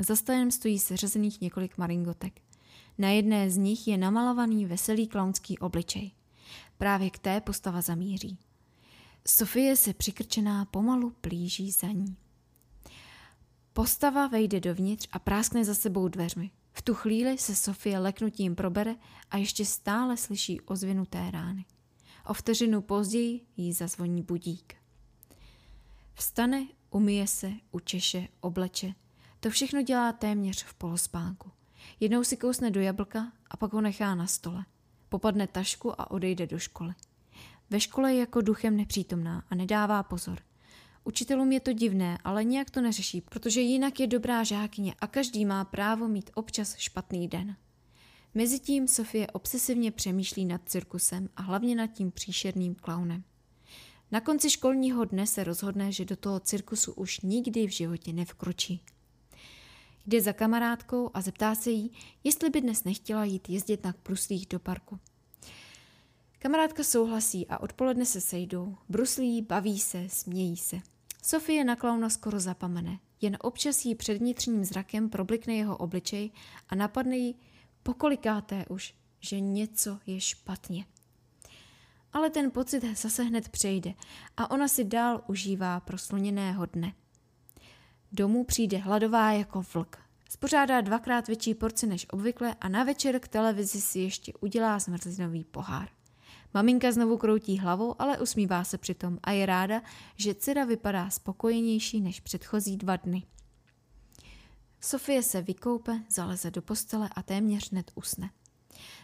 Za 0.00 0.16
stanem 0.16 0.50
stojí 0.50 0.78
seřazených 0.78 1.40
několik 1.40 1.78
maringotek. 1.78 2.40
Na 2.98 3.08
jedné 3.08 3.50
z 3.50 3.56
nich 3.56 3.88
je 3.88 3.98
namalovaný 3.98 4.66
veselý 4.66 5.06
klaunský 5.06 5.58
obličej. 5.58 6.12
Právě 6.78 7.10
k 7.10 7.18
té 7.18 7.40
postava 7.40 7.80
zamíří. 7.80 8.38
Sofie 9.28 9.76
se 9.76 9.94
přikrčená 9.94 10.64
pomalu 10.64 11.10
plíží 11.20 11.70
za 11.70 11.86
ní. 11.86 12.16
Postava 13.72 14.26
vejde 14.26 14.60
dovnitř 14.60 15.08
a 15.12 15.18
práskne 15.18 15.64
za 15.64 15.74
sebou 15.74 16.08
dveřmi. 16.08 16.50
V 16.72 16.82
tu 16.82 16.94
chvíli 16.94 17.38
se 17.38 17.54
Sofie 17.54 17.98
leknutím 17.98 18.54
probere 18.54 18.94
a 19.30 19.36
ještě 19.36 19.64
stále 19.64 20.16
slyší 20.16 20.60
ozvěnu 20.60 21.04
té 21.04 21.30
rány. 21.30 21.64
O 22.26 22.34
vteřinu 22.34 22.82
později 22.82 23.40
jí 23.56 23.72
zazvoní 23.72 24.22
budík. 24.22 24.74
Vstane, 26.14 26.66
umije 26.90 27.26
se, 27.26 27.52
učeše, 27.70 28.28
obleče. 28.40 28.94
To 29.40 29.50
všechno 29.50 29.82
dělá 29.82 30.12
téměř 30.12 30.64
v 30.64 30.74
polospánku. 30.74 31.50
Jednou 32.00 32.24
si 32.24 32.36
kousne 32.36 32.70
do 32.70 32.80
jablka 32.80 33.32
a 33.50 33.56
pak 33.56 33.72
ho 33.72 33.80
nechá 33.80 34.14
na 34.14 34.26
stole. 34.26 34.64
Popadne 35.08 35.46
tašku 35.46 36.00
a 36.00 36.10
odejde 36.10 36.46
do 36.46 36.58
školy. 36.58 36.94
Ve 37.70 37.80
škole 37.80 38.12
je 38.12 38.20
jako 38.20 38.40
duchem 38.40 38.76
nepřítomná 38.76 39.44
a 39.50 39.54
nedává 39.54 40.02
pozor. 40.02 40.38
Učitelům 41.04 41.52
je 41.52 41.60
to 41.60 41.72
divné, 41.72 42.18
ale 42.24 42.44
nějak 42.44 42.70
to 42.70 42.80
neřeší, 42.80 43.20
protože 43.20 43.60
jinak 43.60 44.00
je 44.00 44.06
dobrá 44.06 44.44
žákyně 44.44 44.94
a 45.00 45.06
každý 45.06 45.44
má 45.44 45.64
právo 45.64 46.08
mít 46.08 46.30
občas 46.34 46.76
špatný 46.76 47.28
den. 47.28 47.56
Mezitím 48.34 48.88
Sofie 48.88 49.26
obsesivně 49.26 49.90
přemýšlí 49.90 50.44
nad 50.44 50.60
cirkusem 50.66 51.28
a 51.36 51.42
hlavně 51.42 51.74
nad 51.74 51.86
tím 51.86 52.10
příšerným 52.10 52.74
klaunem. 52.74 53.24
Na 54.12 54.20
konci 54.20 54.50
školního 54.50 55.04
dne 55.04 55.26
se 55.26 55.44
rozhodne, 55.44 55.92
že 55.92 56.04
do 56.04 56.16
toho 56.16 56.40
cirkusu 56.40 56.92
už 56.92 57.20
nikdy 57.20 57.66
v 57.66 57.70
životě 57.70 58.12
nevkročí. 58.12 58.80
Jde 60.06 60.20
za 60.20 60.32
kamarádkou 60.32 61.10
a 61.14 61.20
zeptá 61.20 61.54
se 61.54 61.70
jí, 61.70 61.92
jestli 62.24 62.50
by 62.50 62.60
dnes 62.60 62.84
nechtěla 62.84 63.24
jít 63.24 63.48
jezdit 63.48 63.84
na 63.84 63.92
pluslích 64.02 64.46
do 64.46 64.58
parku. 64.58 64.98
Kamarádka 66.38 66.84
souhlasí 66.84 67.46
a 67.46 67.58
odpoledne 67.58 68.06
se 68.06 68.20
sejdou, 68.20 68.76
bruslí, 68.88 69.42
baví 69.42 69.78
se, 69.78 70.08
smějí 70.08 70.56
se. 70.56 70.80
Sofie 71.30 71.64
na 71.64 71.76
klauna 71.76 72.10
skoro 72.10 72.40
zapamene, 72.40 72.98
jen 73.20 73.36
občas 73.40 73.84
jí 73.84 73.94
před 73.94 74.18
vnitřním 74.18 74.64
zrakem 74.64 75.10
problikne 75.10 75.54
jeho 75.54 75.76
obličej 75.76 76.30
a 76.68 76.74
napadne 76.74 77.16
jí 77.16 77.36
pokolikáté 77.82 78.64
už, 78.68 78.94
že 79.20 79.40
něco 79.40 79.98
je 80.06 80.20
špatně. 80.20 80.84
Ale 82.12 82.30
ten 82.30 82.50
pocit 82.50 82.96
zase 82.96 83.22
hned 83.22 83.48
přejde 83.48 83.94
a 84.36 84.50
ona 84.50 84.68
si 84.68 84.84
dál 84.84 85.24
užívá 85.26 85.80
prosluněného 85.80 86.66
dne. 86.66 86.92
Domů 88.12 88.44
přijde 88.44 88.78
hladová 88.78 89.32
jako 89.32 89.64
vlk. 89.74 89.98
Spořádá 90.30 90.80
dvakrát 90.80 91.26
větší 91.26 91.54
porci 91.54 91.86
než 91.86 92.06
obvykle 92.10 92.54
a 92.60 92.68
na 92.68 92.84
večer 92.84 93.20
k 93.20 93.28
televizi 93.28 93.80
si 93.80 93.98
ještě 93.98 94.32
udělá 94.40 94.78
zmrzlinový 94.78 95.44
pohár. 95.44 95.88
Maminka 96.54 96.92
znovu 96.92 97.16
kroutí 97.16 97.58
hlavou, 97.58 98.02
ale 98.02 98.18
usmívá 98.18 98.64
se 98.64 98.78
přitom 98.78 99.18
a 99.22 99.30
je 99.30 99.46
ráda, 99.46 99.82
že 100.16 100.34
dcera 100.34 100.64
vypadá 100.64 101.10
spokojenější 101.10 102.00
než 102.00 102.20
předchozí 102.20 102.76
dva 102.76 102.96
dny. 102.96 103.22
Sofie 104.80 105.22
se 105.22 105.42
vykoupe, 105.42 106.00
zaleze 106.10 106.50
do 106.50 106.62
postele 106.62 107.10
a 107.14 107.22
téměř 107.22 107.70
hned 107.70 107.90
usne. 107.94 108.30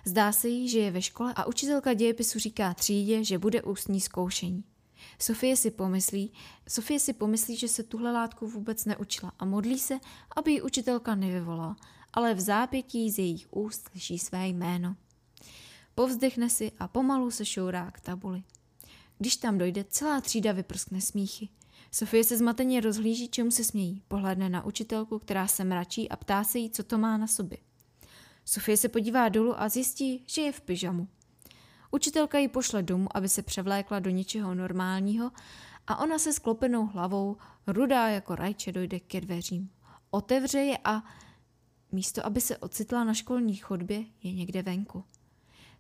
Zdá 0.05 0.33
se 0.33 0.49
jí, 0.49 0.69
že 0.69 0.79
je 0.79 0.91
ve 0.91 1.03
škole 1.03 1.35
a 1.37 1.45
učitelka 1.45 1.95
dějepisu 1.95 2.39
říká 2.39 2.75
třídě, 2.75 3.25
že 3.25 3.39
bude 3.39 3.63
ústní 3.63 4.01
zkoušení. 4.01 4.65
Sofie 5.19 5.57
si 5.57 5.71
pomyslí, 5.71 6.33
Sofie 6.69 7.01
si 7.01 7.13
pomyslí, 7.13 7.57
že 7.57 7.69
se 7.69 7.83
tuhle 7.83 8.13
látku 8.13 8.49
vůbec 8.49 8.85
neučila 8.85 9.33
a 9.39 9.45
modlí 9.45 9.79
se, 9.79 9.99
aby 10.37 10.53
ji 10.53 10.63
učitelka 10.63 11.15
nevyvolala, 11.15 11.77
ale 12.13 12.35
v 12.35 12.41
zápětí 12.41 13.11
z 13.11 13.19
jejich 13.19 13.47
úst 13.51 13.89
slyší 13.89 14.19
své 14.19 14.49
jméno. 14.49 14.97
Povzdechne 15.97 16.51
si 16.51 16.73
a 16.79 16.89
pomalu 16.89 17.31
se 17.31 17.45
šourá 17.45 17.91
k 17.91 18.01
tabuli. 18.01 18.43
Když 19.19 19.37
tam 19.37 19.59
dojde, 19.59 19.85
celá 19.85 20.21
třída 20.21 20.53
vyprskne 20.53 21.01
smíchy. 21.01 21.49
Sofie 21.91 22.25
se 22.25 22.37
zmateně 22.37 22.81
rozhlíží, 22.81 23.29
čemu 23.29 23.51
se 23.51 23.65
smějí. 23.65 24.03
Pohledne 24.09 24.49
na 24.49 24.65
učitelku, 24.65 25.19
která 25.19 25.47
se 25.47 25.65
mračí 25.65 26.09
a 26.09 26.17
ptá 26.17 26.45
se 26.45 26.59
jí, 26.59 26.71
co 26.71 26.83
to 26.83 26.99
má 26.99 27.17
na 27.17 27.27
sobě. 27.27 27.59
Sofie 28.45 28.77
se 28.77 28.89
podívá 28.89 29.29
dolů 29.29 29.61
a 29.61 29.69
zjistí, 29.69 30.25
že 30.27 30.43
je 30.43 30.53
v 30.53 30.61
pyžamu. 30.61 31.09
Učitelka 31.91 32.39
ji 32.39 32.49
pošle 32.49 32.83
domů, 32.83 33.17
aby 33.17 33.29
se 33.29 33.43
převlékla 33.43 33.99
do 33.99 34.11
něčeho 34.11 34.55
normálního 34.55 35.31
a 35.87 35.97
ona 35.97 36.19
se 36.19 36.33
sklopenou 36.33 36.87
hlavou, 36.87 37.37
rudá 37.67 38.09
jako 38.09 38.35
rajče, 38.35 38.73
dojde 38.73 39.01
ke 39.01 39.21
dveřím. 39.21 39.71
Otevře 40.11 40.59
je 40.59 40.79
a 40.85 41.03
místo, 41.93 42.27
aby 42.27 42.41
se 42.41 42.57
ocitla 42.57 43.05
na 43.05 43.15
školní 43.15 43.57
chodbě, 43.57 44.05
je 44.23 44.33
někde 44.33 44.63
venku. 44.63 45.05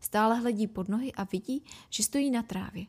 Stále 0.06 0.34
hledí 0.34 0.66
pod 0.66 0.88
nohy 0.88 1.12
a 1.12 1.24
vidí, 1.24 1.64
že 1.90 2.02
stojí 2.02 2.30
na 2.30 2.42
trávě. 2.42 2.86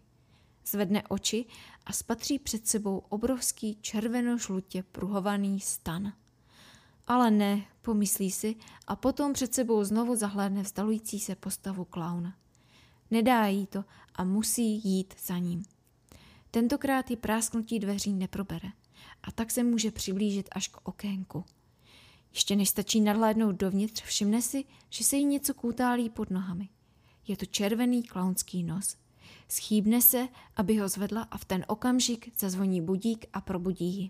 Zvedne 0.66 1.04
oči 1.10 1.46
a 1.86 1.94
spatří 1.94 2.40
před 2.40 2.68
sebou 2.68 2.98
obrovský 2.98 3.78
červeno-žlutě 3.82 4.84
pruhovaný 4.84 5.60
stan. 5.60 6.14
Ale 7.08 7.32
ne, 7.32 7.66
pomyslí 7.82 8.32
si 8.32 8.56
a 8.88 8.96
potom 8.96 9.34
před 9.34 9.54
sebou 9.54 9.84
znovu 9.84 10.16
zahlédne 10.16 10.62
vzdalující 10.62 11.20
se 11.20 11.36
postavu 11.36 11.86
klauna. 11.86 12.36
Nedá 13.12 13.48
jí 13.48 13.68
to 13.68 13.86
a 14.16 14.24
musí 14.24 14.90
jít 14.90 15.14
za 15.26 15.38
ním. 15.38 15.64
Tentokrát 16.52 17.10
ji 17.10 17.18
prásknutí 17.18 17.80
dveří 17.80 18.14
neprobere 18.14 18.70
a 19.24 19.32
tak 19.32 19.52
se 19.52 19.64
může 19.64 19.92
přiblížit 19.92 20.50
až 20.52 20.68
k 20.68 20.88
okénku. 20.88 21.46
Ještě 22.34 22.56
než 22.56 22.70
stačí 22.70 23.02
nadhlédnout 23.02 23.56
dovnitř, 23.56 24.02
všimne 24.02 24.42
si, 24.42 24.66
že 24.90 25.04
se 25.04 25.16
jí 25.16 25.26
něco 25.26 25.54
kůtálí 25.54 26.10
pod 26.10 26.30
nohami. 26.30 26.70
Je 27.28 27.38
to 27.38 27.46
červený 27.46 28.04
klaunský 28.04 28.64
nos. 28.64 28.96
Schýbne 29.50 30.02
se, 30.02 30.28
aby 30.56 30.78
ho 30.78 30.90
zvedla 30.90 31.22
a 31.22 31.38
v 31.38 31.46
ten 31.46 31.66
okamžik 31.68 32.32
zazvoní 32.40 32.82
budík 32.82 33.26
a 33.34 33.42
probudí 33.42 33.86
ji. 33.86 34.10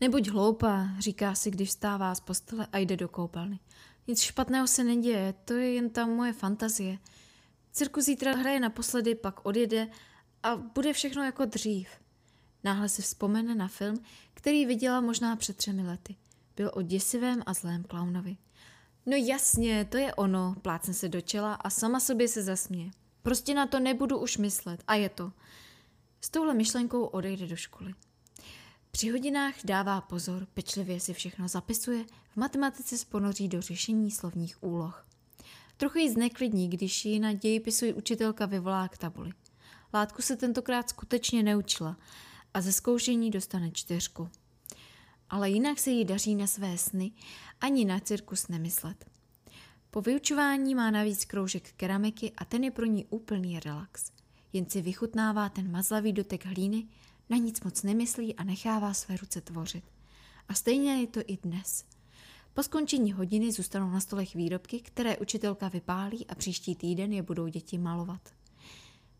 Nebuď 0.00 0.28
hloupá, 0.28 0.88
říká 0.98 1.34
si, 1.34 1.50
když 1.50 1.70
stává 1.70 2.14
z 2.14 2.20
postele 2.20 2.66
a 2.72 2.78
jde 2.78 2.96
do 2.96 3.08
koupelny. 3.08 3.58
Nic 4.06 4.20
špatného 4.20 4.66
se 4.66 4.84
neděje, 4.84 5.34
to 5.44 5.54
je 5.54 5.72
jen 5.72 5.90
ta 5.90 6.06
moje 6.06 6.32
fantazie. 6.32 6.98
Cirkus 7.78 8.04
zítra 8.04 8.36
hraje 8.36 8.60
naposledy, 8.60 9.14
pak 9.14 9.46
odjede 9.46 9.88
a 10.42 10.56
bude 10.56 10.92
všechno 10.92 11.24
jako 11.24 11.44
dřív. 11.44 11.88
Náhle 12.64 12.88
si 12.88 13.02
vzpomene 13.02 13.54
na 13.54 13.68
film, 13.68 14.02
který 14.34 14.66
viděla 14.66 15.00
možná 15.00 15.36
před 15.36 15.56
třemi 15.56 15.82
lety. 15.82 16.16
Byl 16.56 16.70
o 16.74 16.82
děsivém 16.82 17.42
a 17.46 17.54
zlém 17.54 17.84
klaunovi. 17.84 18.36
No 19.06 19.16
jasně, 19.16 19.84
to 19.84 19.96
je 19.96 20.14
ono, 20.14 20.56
plácne 20.62 20.94
se 20.94 21.08
do 21.08 21.20
čela 21.20 21.54
a 21.54 21.70
sama 21.70 22.00
sobě 22.00 22.28
se 22.28 22.42
zasměje. 22.42 22.90
Prostě 23.22 23.54
na 23.54 23.66
to 23.66 23.80
nebudu 23.80 24.18
už 24.18 24.36
myslet 24.36 24.82
a 24.86 24.94
je 24.94 25.08
to. 25.08 25.32
S 26.20 26.30
touhle 26.30 26.54
myšlenkou 26.54 27.04
odejde 27.04 27.46
do 27.46 27.56
školy. 27.56 27.94
Při 28.90 29.10
hodinách 29.10 29.54
dává 29.64 30.00
pozor, 30.00 30.46
pečlivě 30.54 31.00
si 31.00 31.14
všechno 31.14 31.48
zapisuje, 31.48 32.04
v 32.32 32.36
matematice 32.36 32.98
sponoří 32.98 33.48
do 33.48 33.62
řešení 33.62 34.10
slovních 34.10 34.62
úloh. 34.62 35.07
Trochu 35.78 35.98
ji 35.98 36.10
zneklidní, 36.10 36.68
když 36.68 37.04
ji 37.04 37.18
na 37.18 37.32
dějipisu 37.32 37.86
učitelka 37.86 38.46
vyvolá 38.46 38.88
k 38.88 38.98
tabuli. 38.98 39.32
Látku 39.94 40.22
se 40.22 40.36
tentokrát 40.36 40.88
skutečně 40.88 41.42
neučila 41.42 41.96
a 42.54 42.60
ze 42.60 42.72
zkoušení 42.72 43.30
dostane 43.30 43.70
čtyřku. 43.70 44.28
Ale 45.30 45.50
jinak 45.50 45.78
se 45.78 45.90
jí 45.90 46.04
daří 46.04 46.34
na 46.34 46.46
své 46.46 46.78
sny 46.78 47.12
ani 47.60 47.84
na 47.84 48.00
cirkus 48.00 48.48
nemyslet. 48.48 49.04
Po 49.90 50.00
vyučování 50.00 50.74
má 50.74 50.90
navíc 50.90 51.24
kroužek 51.24 51.72
keramiky 51.72 52.32
a 52.36 52.44
ten 52.44 52.64
je 52.64 52.70
pro 52.70 52.86
ní 52.86 53.06
úplný 53.10 53.60
relax. 53.60 54.12
Jen 54.52 54.70
si 54.70 54.82
vychutnává 54.82 55.48
ten 55.48 55.70
mazlavý 55.70 56.12
dotek 56.12 56.46
hlíny, 56.46 56.88
na 57.30 57.36
nic 57.36 57.60
moc 57.60 57.82
nemyslí 57.82 58.34
a 58.34 58.44
nechává 58.44 58.94
své 58.94 59.16
ruce 59.16 59.40
tvořit. 59.40 59.84
A 60.48 60.54
stejně 60.54 61.00
je 61.00 61.06
to 61.06 61.20
i 61.26 61.36
dnes– 61.36 61.84
Po 62.58 62.62
skončení 62.62 63.12
hodiny 63.12 63.52
zůstanou 63.52 63.90
na 63.90 64.00
stolech 64.00 64.34
výrobky, 64.34 64.80
které 64.80 65.18
učitelka 65.18 65.68
vypálí 65.68 66.26
a 66.26 66.34
příští 66.34 66.74
týden 66.74 67.12
je 67.12 67.22
budou 67.22 67.46
děti 67.46 67.78
malovat. 67.78 68.28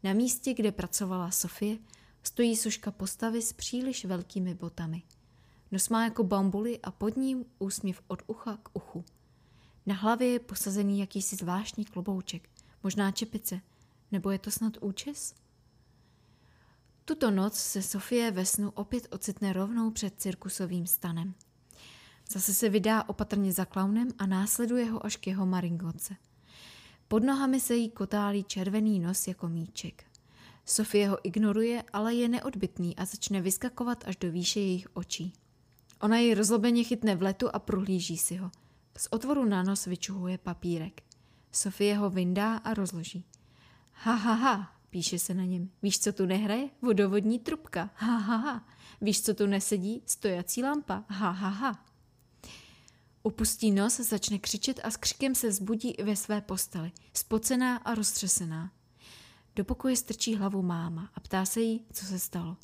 Na 0.02 0.12
místě, 0.12 0.54
kde 0.54 0.72
pracovala 0.72 1.30
Sofie, 1.30 1.78
stojí 2.22 2.56
soška 2.56 2.90
postavy 2.90 3.42
s 3.42 3.52
příliš 3.52 4.04
velkými 4.04 4.54
botami. 4.54 5.02
Nos 5.70 5.88
má 5.88 6.04
jako 6.04 6.24
bambuly 6.24 6.78
a 6.82 6.90
pod 6.90 7.16
ním 7.16 7.44
úsměv 7.58 8.02
od 8.08 8.22
ucha 8.26 8.58
k 8.62 8.68
uchu. 8.72 9.04
Na 9.86 9.94
hlavě 9.94 10.28
je 10.28 10.38
posazený 10.38 10.98
jakýsi 10.98 11.36
zvláštní 11.36 11.84
klobouček, 11.84 12.48
možná 12.82 13.10
čepice, 13.10 13.60
nebo 14.12 14.30
je 14.30 14.38
to 14.38 14.50
snad 14.50 14.72
účes? 14.80 15.34
Tuto 17.04 17.30
noc 17.30 17.54
se 17.54 17.82
Sofie 17.82 18.30
ve 18.30 18.46
snu 18.46 18.70
opět 18.70 19.06
ocitne 19.10 19.52
rovnou 19.52 19.90
před 19.90 20.20
cirkusovým 20.20 20.86
stanem. 20.86 21.34
Zase 22.28 22.54
se 22.54 22.68
vydá 22.68 23.04
opatrně 23.06 23.52
za 23.52 23.64
klaunem 23.64 24.08
a 24.18 24.26
následuje 24.26 24.90
ho 24.90 25.06
až 25.06 25.16
k 25.16 25.26
jeho 25.26 25.46
maringoce. 25.46 26.16
Pod 27.08 27.24
nohami 27.24 27.60
se 27.60 27.76
jí 27.76 27.90
kotálí 27.90 28.44
červený 28.44 29.00
nos 29.00 29.28
jako 29.28 29.48
míček. 29.48 30.04
Sofie 30.64 31.08
ho 31.08 31.18
ignoruje, 31.26 31.82
ale 31.92 32.14
je 32.14 32.28
neodbitný 32.28 32.96
a 32.96 33.04
začne 33.04 33.40
vyskakovat 33.40 34.04
až 34.06 34.16
do 34.16 34.32
výše 34.32 34.60
jejich 34.60 34.88
očí. 34.92 35.32
Ona 36.00 36.18
jej 36.18 36.34
rozlobeně 36.34 36.84
chytne 36.84 37.16
v 37.16 37.22
letu 37.22 37.48
a 37.52 37.58
prohlíží 37.58 38.18
si 38.18 38.36
ho. 38.36 38.50
Z 38.96 39.08
otvoru 39.10 39.44
na 39.44 39.62
nos 39.62 39.86
vyčuhuje 39.86 40.38
papírek. 40.38 41.02
Sofie 41.52 41.96
ho 41.96 42.10
vyndá 42.10 42.56
a 42.56 42.74
rozloží. 42.74 43.24
Ha, 43.92 44.14
ha, 44.14 44.32
ha, 44.32 44.72
píše 44.90 45.18
se 45.18 45.34
na 45.34 45.44
něm. 45.44 45.70
Víš, 45.82 46.00
co 46.00 46.12
tu 46.12 46.26
nehraje? 46.26 46.68
Vodovodní 46.82 47.38
trubka. 47.38 47.90
Ha, 47.94 48.16
ha, 48.16 48.36
ha. 48.36 48.68
Víš, 49.00 49.22
co 49.22 49.34
tu 49.34 49.46
nesedí? 49.46 50.02
Stojací 50.06 50.62
lampa. 50.62 51.04
Ha, 51.08 51.30
ha, 51.30 51.48
ha. 51.48 51.87
Upustí 53.22 53.70
nos, 53.70 53.96
začne 53.96 54.38
křičet 54.38 54.80
a 54.84 54.90
s 54.90 54.96
křikem 54.96 55.34
se 55.34 55.52
zbudí 55.52 55.90
i 55.90 56.04
ve 56.04 56.16
své 56.16 56.40
posteli, 56.40 56.92
spocená 57.14 57.76
a 57.76 57.94
roztřesená. 57.94 58.72
Do 59.56 59.64
pokoje 59.64 59.96
strčí 59.96 60.36
hlavu 60.36 60.62
máma 60.62 61.10
a 61.14 61.20
ptá 61.20 61.44
se 61.44 61.60
jí, 61.60 61.84
co 61.92 62.06
se 62.06 62.18
stalo. 62.18 62.56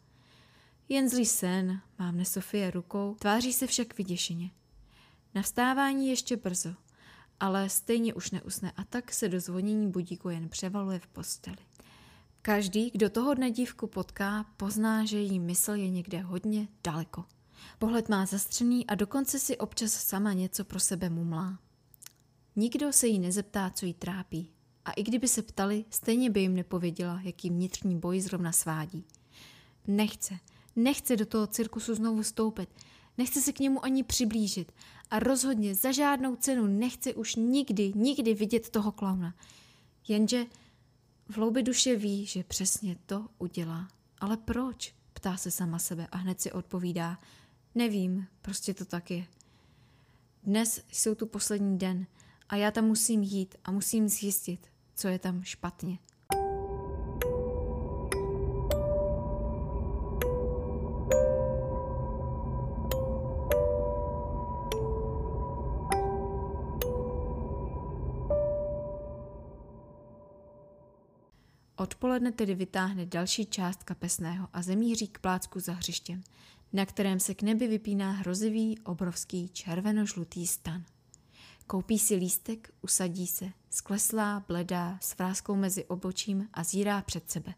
Jen 0.89 1.09
zlý 1.09 1.27
sen, 1.27 1.81
mávne 1.99 2.25
Sofie 2.25 2.71
rukou, 2.71 3.17
tváří 3.19 3.53
se 3.53 3.67
však 3.67 3.99
vyděšeně. 3.99 4.51
Na 5.35 5.43
vstávání 5.43 6.09
ještě 6.09 6.37
brzo, 6.37 6.75
ale 7.41 7.69
stejně 7.69 8.15
už 8.15 8.31
neusne 8.31 8.73
a 8.77 8.85
tak 8.85 9.13
se 9.13 9.29
do 9.29 9.41
zvonění 9.41 9.91
budíku 9.91 10.29
jen 10.29 10.49
převaluje 10.49 10.99
v 10.99 11.07
posteli. 11.07 11.57
Každý, 12.43 12.91
kdo 12.91 13.11
toho 13.11 13.35
dne 13.35 13.51
dívku 13.51 13.87
potká, 13.87 14.45
pozná, 14.57 15.05
že 15.05 15.19
její 15.19 15.41
mysl 15.41 15.73
je 15.73 15.91
někde 15.91 16.21
hodně 16.21 16.69
daleko. 16.85 17.25
Pohled 17.79 18.09
má 18.09 18.27
zastřený 18.27 18.87
a 18.87 18.95
dokonce 18.95 19.39
si 19.39 19.59
občas 19.59 19.93
sama 19.93 20.33
něco 20.33 20.65
pro 20.65 20.81
sebe 20.81 21.11
mumlá. 21.11 21.59
Nikdo 22.57 22.93
se 22.93 23.07
jí 23.07 23.19
nezeptá, 23.19 23.71
co 23.71 23.87
jí 23.87 23.95
trápí. 23.95 24.51
A 24.85 24.93
i 24.93 25.03
kdyby 25.03 25.29
se 25.29 25.43
ptali, 25.43 25.85
stejně 25.91 26.31
by 26.31 26.41
jim 26.41 26.55
nepověděla, 26.55 27.21
jaký 27.23 27.51
vnitřní 27.51 27.99
boj 27.99 28.21
zrovna 28.21 28.53
svádí. 28.53 29.05
Nechce, 29.87 30.39
nechce 30.77 31.17
do 31.17 31.27
toho 31.27 31.47
cirkusu 31.47 31.95
znovu 31.95 32.23
stoupit, 32.23 32.69
nechce 33.19 33.41
se 33.41 33.53
k 33.53 33.59
němu 33.59 33.85
ani 33.85 34.03
přiblížit 34.03 34.73
a 35.11 35.19
rozhodně 35.19 35.75
za 35.75 35.93
žádnou 35.93 36.37
cenu 36.37 36.67
nechce 36.67 37.15
už 37.15 37.35
nikdy, 37.35 37.93
nikdy 37.95 38.35
vidět 38.35 38.71
toho 38.71 38.93
klauna. 38.93 39.35
Jenže 40.09 40.47
v 41.29 41.37
hloubi 41.37 41.63
duše 41.63 41.97
ví, 41.97 42.27
že 42.27 42.45
přesně 42.45 42.97
to 43.07 43.27
udělá. 43.39 43.89
Ale 44.19 44.37
proč? 44.37 44.95
Ptá 45.13 45.37
se 45.37 45.51
sama 45.51 45.79
sebe 45.79 46.07
a 46.13 46.17
hned 46.17 46.41
si 46.41 46.53
odpovídá. 46.53 47.19
Nevím, 47.75 48.27
prostě 48.43 48.75
to 48.75 48.85
tak 48.85 49.11
je. 49.11 49.27
Dnes 50.43 50.85
jsou 50.93 51.15
tu 51.15 51.27
poslední 51.27 51.79
den 51.79 52.07
a 52.49 52.57
já 52.57 52.71
tam 52.71 52.85
musím 52.85 53.23
jít 53.23 53.55
a 53.65 53.71
musím 53.71 54.09
zjistit, 54.09 54.67
co 54.95 55.09
je 55.09 55.19
tam 55.19 55.43
špatně. 55.43 55.99
Odpoledne 71.77 72.33
tedy 72.33 72.55
vytáhne 72.55 73.07
další 73.07 73.47
část 73.47 73.83
kapesného 73.83 74.49
a 74.53 74.63
zemíří 74.63 75.09
k 75.09 75.19
plácku 75.19 75.61
za 75.61 75.73
hřištěm, 75.73 76.23
na 76.75 76.87
kterém 76.87 77.21
se 77.21 77.35
k 77.35 77.43
nebi 77.43 77.67
vypíná 77.67 78.11
hrozivý, 78.11 78.79
obrovský 78.79 79.49
červeno-žlutý 79.49 80.47
stan. 80.47 80.85
Koupí 81.67 81.99
si 81.99 82.15
lístek, 82.15 82.71
usadí 82.83 83.27
se, 83.27 83.53
skleslá, 83.71 84.45
bledá, 84.49 84.99
s 85.01 85.19
vrázkou 85.19 85.55
mezi 85.55 85.85
obočím 85.85 86.49
a 86.53 86.65
zírá 86.65 87.03
před 87.03 87.31
sebe. 87.31 87.55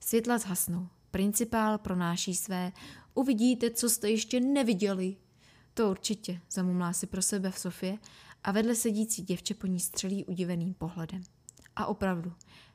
Světla 0.00 0.38
zhasnou, 0.38 0.88
principál 1.10 1.78
pronáší 1.78 2.34
své, 2.34 2.72
uvidíte, 3.14 3.70
co 3.70 3.90
jste 3.90 4.10
ještě 4.10 4.40
neviděli. 4.40 5.16
To 5.74 5.90
určitě, 5.90 6.40
zamumlá 6.50 6.92
si 6.92 7.06
pro 7.06 7.22
sebe 7.22 7.50
v 7.50 7.58
Sofie 7.58 7.98
a 8.44 8.52
vedle 8.52 8.74
sedící 8.74 9.22
děvče 9.22 9.54
po 9.54 9.66
ní 9.66 9.80
střelí 9.80 10.24
udiveným 10.24 10.74
pohledem. 10.74 11.22
A 11.76 11.86
opravdu, 11.86 12.32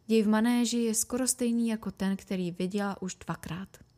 děj 0.07 0.23
v 0.23 0.27
manéži 0.27 0.77
je 0.77 0.95
skoro 0.95 1.27
stejný 1.27 1.67
jako 1.67 1.91
ten, 1.91 2.17
který 2.17 2.51
viděla 2.51 3.01
už 3.01 3.15
dvakrát. 3.15 3.90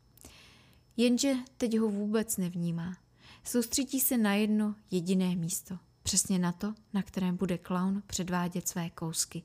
Jenže 0.98 1.34
teď 1.58 1.78
ho 1.78 1.90
vůbec 1.90 2.38
nevnímá. 2.38 2.98
Soustředí 3.44 4.00
se 4.00 4.18
na 4.18 4.34
jedno 4.34 4.76
jediné 4.92 5.36
místo. 5.36 5.80
Přesně 6.04 6.40
na 6.40 6.52
to, 6.52 6.74
na 6.94 7.04
kterém 7.04 7.38
bude 7.38 7.58
klaun 7.58 8.04
předvádět 8.08 8.68
své 8.68 8.90
kousky. 8.90 9.44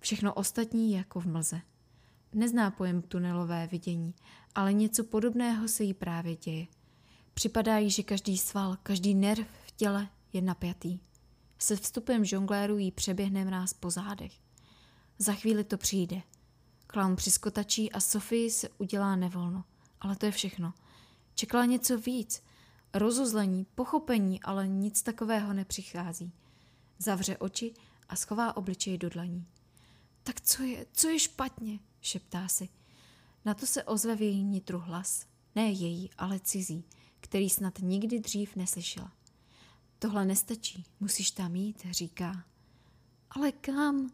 Všechno 0.00 0.34
ostatní 0.34 0.92
je 0.92 0.98
jako 0.98 1.20
v 1.20 1.26
mlze. 1.26 1.60
Nezná 2.32 2.70
pojem 2.70 3.02
tunelové 3.02 3.66
vidění, 3.66 4.14
ale 4.54 4.72
něco 4.72 5.04
podobného 5.04 5.68
se 5.68 5.84
jí 5.84 5.94
právě 5.94 6.36
děje. 6.36 6.66
Připadá 7.34 7.78
jí, 7.78 7.90
že 7.90 8.02
každý 8.02 8.38
sval, 8.38 8.76
každý 8.82 9.14
nerv 9.14 9.46
v 9.66 9.70
těle 9.70 10.08
je 10.32 10.42
napjatý. 10.42 10.98
Se 11.58 11.76
vstupem 11.76 12.24
žongléru 12.24 12.78
jí 12.78 12.90
přeběhne 12.90 13.44
mráz 13.44 13.72
po 13.72 13.90
zádech. 13.90 14.32
Za 15.18 15.32
chvíli 15.32 15.64
to 15.64 15.76
přijde. 15.76 16.22
Klaun 16.86 17.16
přiskotačí 17.16 17.92
a 17.92 18.00
Sofii 18.00 18.50
se 18.50 18.68
udělá 18.78 19.16
nevolno. 19.16 19.64
Ale 20.04 20.16
to 20.16 20.26
je 20.26 20.32
všechno. 20.32 20.74
Čekala 21.34 21.64
něco 21.64 21.98
víc. 21.98 22.42
Rozuzlení, 22.94 23.66
pochopení, 23.74 24.42
ale 24.42 24.68
nic 24.68 25.02
takového 25.02 25.52
nepřichází. 25.52 26.32
Zavře 26.98 27.36
oči 27.38 27.74
a 28.08 28.16
schová 28.16 28.56
obličej 28.56 28.98
do 28.98 29.10
dlaní. 29.10 29.46
Tak 30.22 30.40
co 30.40 30.62
je, 30.62 30.86
co 30.92 31.08
je 31.08 31.18
špatně, 31.18 31.78
šeptá 32.00 32.48
si. 32.48 32.68
Na 33.44 33.54
to 33.54 33.66
se 33.66 33.84
ozve 33.84 34.16
v 34.16 34.22
její 34.22 34.42
nitru 34.42 34.78
hlas. 34.78 35.26
Ne 35.54 35.70
její, 35.70 36.10
ale 36.18 36.40
cizí, 36.40 36.84
který 37.20 37.50
snad 37.50 37.78
nikdy 37.78 38.20
dřív 38.20 38.56
neslyšela. 38.56 39.12
Tohle 39.98 40.24
nestačí, 40.24 40.84
musíš 41.00 41.30
tam 41.30 41.56
jít, 41.56 41.86
říká. 41.90 42.44
Ale 43.30 43.52
kam? 43.52 44.10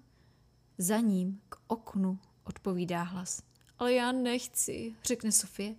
Za 0.79 0.99
ním, 0.99 1.41
k 1.49 1.57
oknu, 1.67 2.19
odpovídá 2.45 3.03
hlas. 3.03 3.43
Ale 3.81 3.93
já 3.93 4.13
nechci, 4.13 4.95
řekne 5.05 5.33
Sofie, 5.33 5.75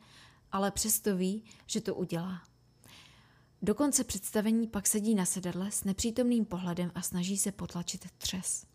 ale 0.51 0.71
přesto 0.71 1.15
ví, 1.15 1.43
že 1.67 1.81
to 1.81 1.95
udělá. 1.95 2.41
Do 3.61 3.75
konce 3.75 4.03
představení 4.03 4.67
pak 4.67 4.87
sedí 4.87 5.15
na 5.15 5.25
sedadle 5.25 5.71
s 5.71 5.83
nepřítomným 5.83 6.45
pohledem 6.45 6.91
a 6.95 7.01
snaží 7.01 7.37
se 7.37 7.51
potlačit 7.51 8.11
třes. 8.17 8.65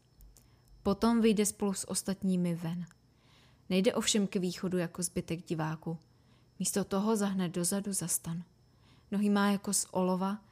Potom 0.82 1.20
vyjde 1.20 1.46
spolu 1.46 1.74
s 1.74 1.90
ostatními 1.90 2.54
ven. 2.54 2.86
Nejde 3.68 3.94
ovšem 3.94 4.26
k 4.26 4.36
východu 4.36 4.78
jako 4.78 5.02
zbytek 5.02 5.46
diváků. 5.46 5.98
Místo 6.58 6.84
toho 6.84 7.16
zahne 7.16 7.48
dozadu 7.48 7.92
za 7.92 8.08
stan. 8.08 8.42
Nohy 9.10 9.30
má 9.30 9.50
jako 9.50 9.72
z 9.72 9.86
olova, 9.90 10.44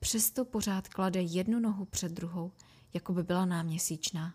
přesto 0.00 0.44
pořád 0.44 0.88
klade 0.88 1.20
jednu 1.20 1.60
nohu 1.60 1.84
před 1.84 2.12
druhou, 2.12 2.52
jako 2.94 3.12
by 3.12 3.22
byla 3.22 3.46
náměsíčná. 3.46 4.34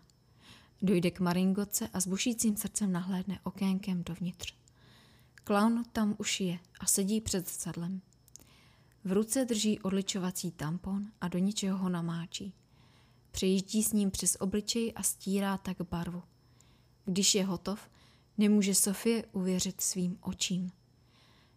Dojde 0.82 1.10
k 1.10 1.20
Maringoce 1.20 1.88
a 1.88 2.00
s 2.00 2.06
bušícím 2.06 2.56
srdcem 2.56 2.92
nahlédne 2.92 3.40
okénkem 3.42 4.04
dovnitř. 4.04 4.54
Klaun 5.34 5.84
tam 5.92 6.14
už 6.18 6.40
je 6.40 6.58
a 6.80 6.86
sedí 6.86 7.20
před 7.20 7.48
zrcadlem. 7.48 8.00
V 9.04 9.12
ruce 9.12 9.44
drží 9.44 9.80
odličovací 9.80 10.50
tampon 10.50 11.06
a 11.20 11.28
do 11.28 11.38
ničeho 11.38 11.78
ho 11.78 11.88
namáčí. 11.88 12.52
Přejíždí 13.30 13.82
s 13.82 13.92
ním 13.92 14.10
přes 14.10 14.36
obličej 14.40 14.92
a 14.96 15.02
stírá 15.02 15.58
tak 15.58 15.76
barvu. 15.90 16.22
Když 17.04 17.34
je 17.34 17.44
hotov, 17.44 17.90
nemůže 18.38 18.74
Sofie 18.74 19.24
uvěřit 19.32 19.80
svým 19.80 20.18
očím. 20.20 20.72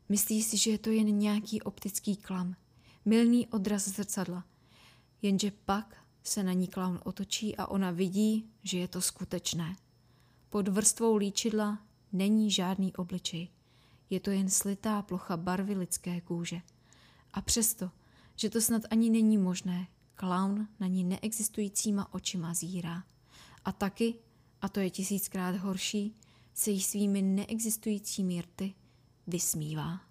Myslí 0.09 0.43
si, 0.43 0.57
že 0.57 0.71
je 0.71 0.77
to 0.77 0.89
jen 0.89 1.17
nějaký 1.17 1.61
optický 1.61 2.15
klam, 2.15 2.55
milný 3.05 3.47
odraz 3.47 3.87
zrcadla. 3.87 4.45
Jenže 5.21 5.51
pak 5.65 6.00
se 6.23 6.43
na 6.43 6.53
ní 6.53 6.67
klaun 6.67 6.99
otočí 7.03 7.57
a 7.57 7.65
ona 7.65 7.91
vidí, 7.91 8.49
že 8.63 8.77
je 8.77 8.87
to 8.87 9.01
skutečné. 9.01 9.75
Pod 10.49 10.67
vrstvou 10.67 11.15
líčidla 11.15 11.79
není 12.11 12.51
žádný 12.51 12.95
obličej. 12.95 13.49
Je 14.09 14.19
to 14.19 14.29
jen 14.29 14.49
slitá 14.49 15.01
plocha 15.01 15.37
barvy 15.37 15.73
lidské 15.73 16.21
kůže. 16.21 16.61
A 17.33 17.41
přesto, 17.41 17.91
že 18.35 18.49
to 18.49 18.61
snad 18.61 18.81
ani 18.89 19.09
není 19.09 19.37
možné. 19.37 19.87
Klaun 20.15 20.67
na 20.79 20.87
ní 20.87 21.03
neexistujícíma 21.03 22.13
očima 22.13 22.53
zírá. 22.53 23.03
A 23.65 23.71
taky, 23.71 24.15
a 24.61 24.69
to 24.69 24.79
je 24.79 24.89
tisíckrát 24.89 25.55
horší, 25.55 26.15
se 26.53 26.71
jí 26.71 26.81
svými 26.81 27.21
neexistujícími 27.21 28.41
rty 28.41 28.73
vysmívá. 29.27 30.10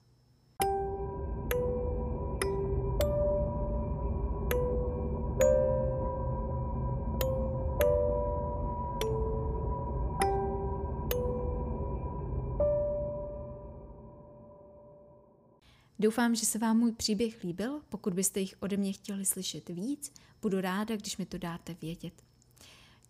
Doufám, 16.00 16.34
že 16.34 16.46
se 16.46 16.58
vám 16.58 16.78
můj 16.78 16.92
příběh 16.92 17.44
líbil. 17.44 17.80
Pokud 17.88 18.14
byste 18.14 18.40
jich 18.40 18.54
ode 18.60 18.76
mě 18.76 18.92
chtěli 18.92 19.24
slyšet 19.24 19.68
víc, 19.68 20.12
budu 20.42 20.60
ráda, 20.60 20.96
když 20.96 21.16
mi 21.16 21.26
to 21.26 21.38
dáte 21.38 21.76
vědět. 21.82 22.22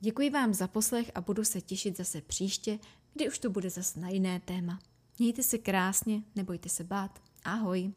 Děkuji 0.00 0.30
vám 0.30 0.54
za 0.54 0.68
poslech 0.68 1.10
a 1.14 1.20
budu 1.20 1.44
se 1.44 1.60
těšit 1.60 1.96
zase 1.96 2.20
příště, 2.20 2.78
kdy 3.14 3.28
už 3.28 3.38
to 3.38 3.50
bude 3.50 3.70
zase 3.70 4.00
na 4.00 4.08
jiné 4.08 4.40
téma. 4.40 4.78
Mějte 5.18 5.42
se 5.42 5.58
krásně, 5.58 6.22
nebojte 6.36 6.68
se 6.68 6.84
bát. 6.84 7.22
Ahoj! 7.44 7.92